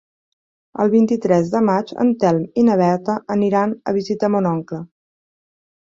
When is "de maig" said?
1.51-1.93